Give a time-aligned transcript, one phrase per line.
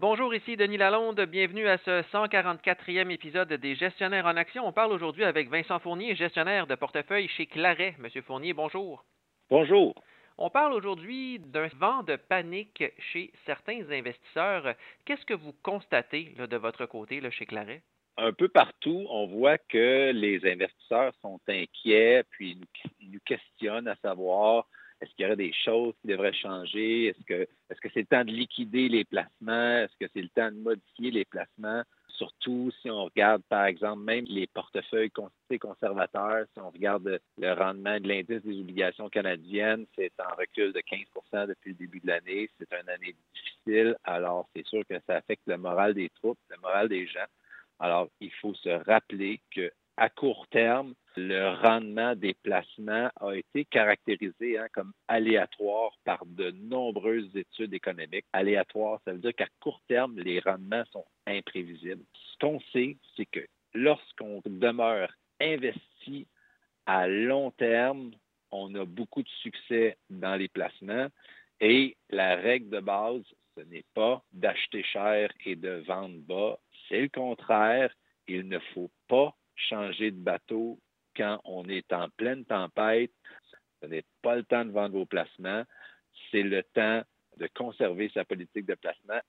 [0.00, 1.20] Bonjour, ici Denis Lalonde.
[1.22, 4.64] Bienvenue à ce 144e épisode des Gestionnaires en Action.
[4.64, 7.96] On parle aujourd'hui avec Vincent Fournier, gestionnaire de portefeuille chez Claret.
[7.98, 9.04] Monsieur Fournier, bonjour.
[9.50, 10.00] Bonjour.
[10.36, 14.72] On parle aujourd'hui d'un vent de panique chez certains investisseurs.
[15.04, 17.82] Qu'est-ce que vous constatez de votre côté chez Claret?
[18.18, 22.56] Un peu partout, on voit que les investisseurs sont inquiets, puis
[23.00, 24.68] ils nous questionnent à savoir
[25.00, 27.08] est-ce qu'il y aurait des choses qui devraient changer?
[27.08, 27.24] Est-ce
[27.80, 29.78] que c'est le temps de liquider les placements?
[29.78, 31.82] Est-ce que c'est le temps de modifier les placements?
[32.08, 35.12] Surtout si on regarde, par exemple, même les portefeuilles
[35.60, 40.80] conservateurs, si on regarde le rendement de l'indice des obligations canadiennes, c'est en recul de
[40.80, 42.50] 15% depuis le début de l'année.
[42.58, 46.56] C'est une année difficile, alors c'est sûr que ça affecte le moral des troupes, le
[46.60, 47.26] moral des gens.
[47.78, 53.64] Alors, il faut se rappeler que à court terme, le rendement des placements a été
[53.64, 58.24] caractérisé hein, comme aléatoire par de nombreuses études économiques.
[58.32, 62.04] Aléatoire, ça veut dire qu'à court terme, les rendements sont imprévisibles.
[62.14, 63.44] Ce qu'on sait, c'est que
[63.74, 65.10] lorsqu'on demeure
[65.40, 66.26] investi
[66.86, 68.12] à long terme,
[68.50, 71.08] on a beaucoup de succès dans les placements
[71.60, 73.24] et la règle de base,
[73.56, 77.92] ce n'est pas d'acheter cher et de vendre bas, c'est le contraire.
[78.28, 80.78] Il ne faut pas changer de bateau
[81.18, 83.12] quand on est en pleine tempête.
[83.82, 85.64] Ce n'est pas le temps de vendre vos placements.
[86.30, 87.02] C'est le temps
[87.36, 89.20] de conserver sa politique de placement.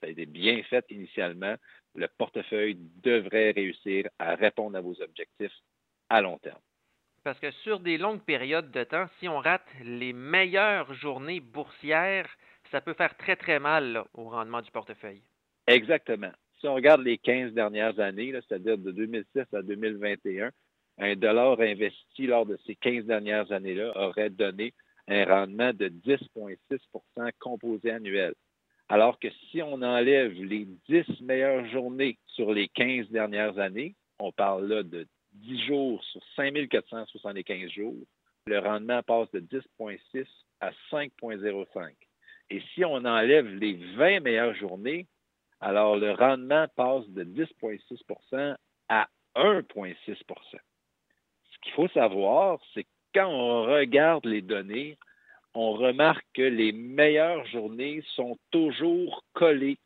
[0.00, 1.54] Ça a été bien fait initialement.
[1.94, 5.56] Le portefeuille devrait réussir à répondre à vos objectifs
[6.10, 6.60] à long terme.
[7.24, 12.28] Parce que sur des longues périodes de temps, si on rate les meilleures journées boursières,
[12.70, 15.22] ça peut faire très, très mal au rendement du portefeuille.
[15.66, 20.50] Exactement si on regarde les 15 dernières années, c'est-à-dire de 2006 à 2021,
[20.98, 24.72] un dollar investi lors de ces 15 dernières années-là aurait donné
[25.08, 28.34] un rendement de 10,6% composé annuel.
[28.88, 34.32] Alors que si on enlève les 10 meilleures journées sur les 15 dernières années, on
[34.32, 37.96] parle là de 10 jours sur 5475 jours,
[38.46, 40.26] le rendement passe de 10,6
[40.60, 41.92] à 5,05.
[42.50, 45.06] Et si on enlève les 20 meilleures journées,
[45.60, 48.56] alors, le rendement passe de 10,6%
[48.88, 50.56] à 1,6 Ce
[51.66, 54.96] qu'il faut savoir, c'est que quand on regarde les données,
[55.54, 59.78] on remarque que les meilleures journées sont toujours collées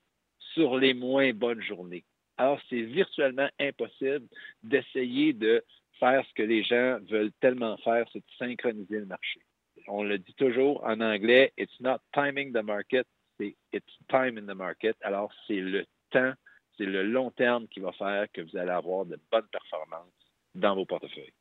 [0.52, 2.04] sur les moins bonnes journées.
[2.36, 4.26] Alors, c'est virtuellement impossible
[4.62, 5.64] d'essayer de
[5.98, 9.40] faire ce que les gens veulent tellement faire, c'est de synchroniser le marché.
[9.86, 13.06] On le dit toujours en anglais, it's not timing the market,
[13.38, 14.96] c'est It's time in the market.
[15.02, 16.32] Alors, c'est le temps,
[16.76, 20.12] c'est le long terme qui va faire que vous allez avoir de bonnes performances
[20.54, 21.32] dans vos portefeuilles.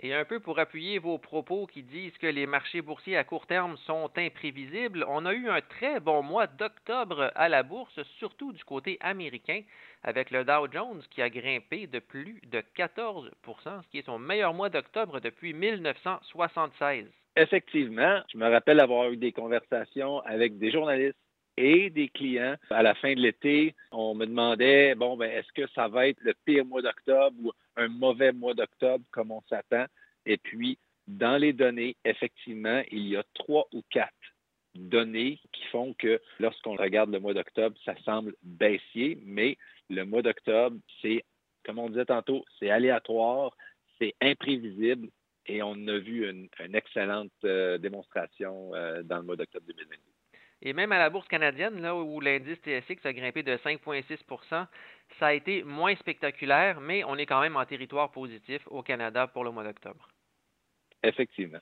[0.00, 3.46] Et un peu pour appuyer vos propos qui disent que les marchés boursiers à court
[3.46, 8.52] terme sont imprévisibles, on a eu un très bon mois d'octobre à la bourse, surtout
[8.52, 9.62] du côté américain,
[10.02, 13.30] avec le Dow Jones qui a grimpé de plus de 14%
[13.82, 17.06] ce qui est son meilleur mois d'octobre depuis 1976.
[17.36, 21.18] Effectivement, je me rappelle avoir eu des conversations avec des journalistes
[21.56, 22.56] et des clients.
[22.70, 26.20] À la fin de l'été, on me demandait, bon, ben, est-ce que ça va être
[26.22, 29.86] le pire mois d'octobre ou un mauvais mois d'octobre comme on s'attend?
[30.26, 34.12] Et puis, dans les données, effectivement, il y a trois ou quatre
[34.74, 39.56] données qui font que lorsqu'on regarde le mois d'octobre, ça semble baissier, mais
[39.90, 41.24] le mois d'octobre, c'est,
[41.64, 43.56] comme on disait tantôt, c'est aléatoire,
[43.98, 45.08] c'est imprévisible
[45.46, 50.13] et on a vu une, excellente euh, démonstration euh, dans le mois d'octobre 2022.
[50.64, 54.66] Et même à la bourse canadienne, là où l'indice TSX a grimpé de 5,6%
[55.18, 59.26] ça a été moins spectaculaire, mais on est quand même en territoire positif au Canada
[59.26, 60.08] pour le mois d'octobre.
[61.02, 61.60] Effectivement.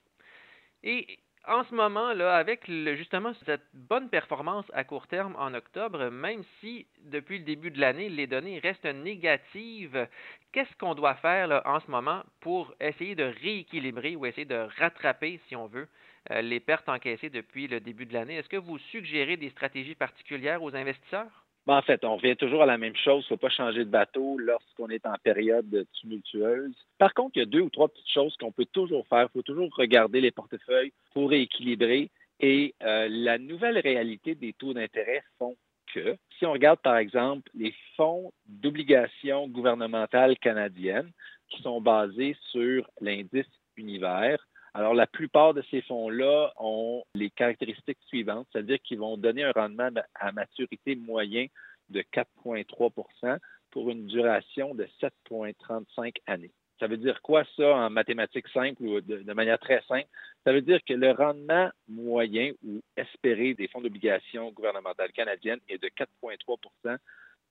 [0.83, 6.09] Et en ce moment, là, avec justement cette bonne performance à court terme en octobre,
[6.11, 10.09] même si depuis le début de l'année, les données restent négatives,
[10.53, 15.41] qu'est-ce qu'on doit faire en ce moment pour essayer de rééquilibrer ou essayer de rattraper,
[15.49, 15.89] si on veut,
[16.31, 18.37] les pertes encaissées depuis le début de l'année.
[18.37, 21.43] Est-ce que vous suggérez des stratégies particulières aux investisseurs?
[21.67, 23.25] Ben, en fait, on revient toujours à la même chose.
[23.25, 26.75] Il ne faut pas changer de bateau lorsqu'on est en période tumultueuse.
[26.99, 29.29] Par contre, il y a deux ou trois petites choses qu'on peut toujours faire.
[29.29, 32.11] Il faut toujours regarder les portefeuilles pour rééquilibrer.
[32.41, 35.57] Et euh, la nouvelle réalité des taux d'intérêt font
[35.95, 41.13] que, si on regarde par exemple les fonds d'obligations gouvernementales canadiennes
[41.49, 43.47] qui sont basés sur l'indice
[43.77, 49.45] univers, alors, la plupart de ces fonds-là ont les caractéristiques suivantes, c'est-à-dire qu'ils vont donner
[49.45, 51.47] un rendement à maturité moyen
[51.91, 53.39] de 4,3%
[53.71, 56.53] pour une duration de 7,35 années.
[56.81, 60.09] Ça veut dire quoi ça en mathématiques simples ou de, manière très simple?
[60.45, 65.81] Ça veut dire que le rendement moyen ou espéré des fonds d'obligation gouvernementales canadiennes est
[65.81, 66.97] de 4,3%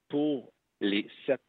[0.10, 0.52] pour
[0.82, 1.40] les sept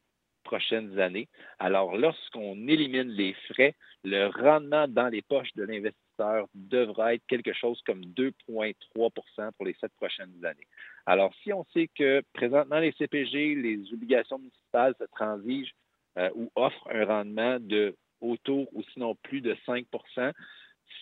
[0.53, 1.27] prochaines années.
[1.57, 3.73] Alors, lorsqu'on élimine les frais,
[4.03, 9.75] le rendement dans les poches de l'investisseur devra être quelque chose comme 2,3% pour les
[9.81, 10.67] sept prochaines années.
[11.07, 15.73] Alors, si on sait que présentement, les CPG, les obligations municipales se transigent
[16.19, 20.31] euh, ou offrent un rendement de autour ou sinon plus de 5%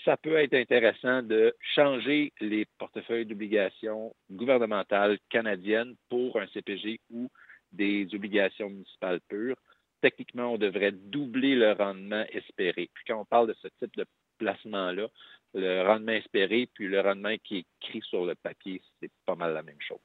[0.05, 7.29] ça peut être intéressant de changer les portefeuilles d'obligations gouvernementales canadiennes pour un CPG ou
[7.71, 9.57] des obligations municipales pures.
[10.01, 12.89] Techniquement, on devrait doubler le rendement espéré.
[12.93, 14.05] Puis quand on parle de ce type de
[14.39, 15.07] placement-là,
[15.53, 19.53] le rendement espéré puis le rendement qui est écrit sur le papier, c'est pas mal
[19.53, 19.99] la même chose.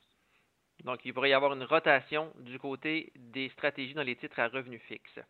[0.84, 4.48] Donc, il pourrait y avoir une rotation du côté des stratégies dans les titres à
[4.48, 5.20] revenus fixes.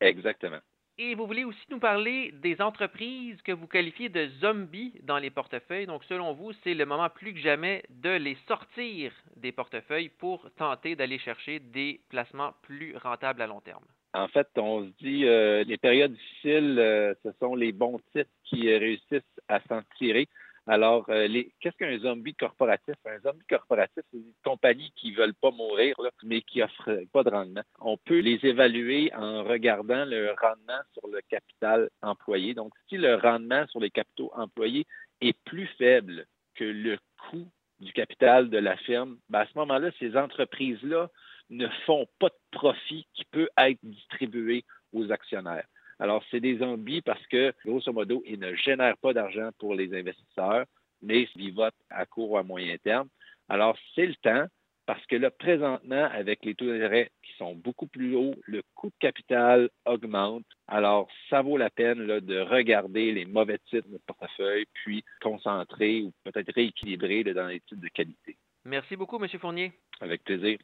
[0.00, 0.58] Exactement.
[0.96, 5.30] Et vous voulez aussi nous parler des entreprises que vous qualifiez de zombies dans les
[5.30, 5.86] portefeuilles.
[5.86, 10.48] Donc, selon vous, c'est le moment plus que jamais de les sortir des portefeuilles pour
[10.56, 13.84] tenter d'aller chercher des placements plus rentables à long terme.
[14.12, 18.30] En fait, on se dit euh, les périodes difficiles, euh, ce sont les bons titres
[18.44, 20.28] qui réussissent à s'en tirer.
[20.66, 21.28] Alors, euh,
[21.60, 22.94] qu'est-ce qu'un zombie corporatif?
[23.04, 27.22] Un zombie corporatif, c'est une compagnie qui ne veulent pas mourir, mais qui n'offre pas
[27.22, 27.62] de rendement.
[27.80, 32.54] On peut les évaluer en regardant le rendement sur le capital employé.
[32.54, 34.86] Donc, si le rendement sur les capitaux employés
[35.20, 36.24] est plus faible
[36.54, 37.46] que le coût
[37.80, 41.10] du capital de la firme, ben, à ce moment-là, ces entreprises-là
[41.50, 44.64] ne font pas de profit qui peut être distribué
[44.94, 45.66] aux actionnaires.
[45.98, 49.94] Alors, c'est des zombies parce que, grosso modo, ils ne génèrent pas d'argent pour les
[49.94, 50.64] investisseurs,
[51.02, 53.08] mais ils votent à court ou à moyen terme.
[53.48, 54.46] Alors, c'est le temps
[54.86, 58.88] parce que là, présentement, avec les taux d'intérêt qui sont beaucoup plus hauts, le coût
[58.88, 60.44] de capital augmente.
[60.68, 66.12] Alors, ça vaut la peine de regarder les mauvais titres de portefeuille, puis concentrer ou
[66.24, 68.36] peut-être rééquilibrer dans les titres de qualité.
[68.66, 69.28] Merci beaucoup, M.
[69.38, 69.72] Fournier.
[70.00, 70.58] Avec plaisir.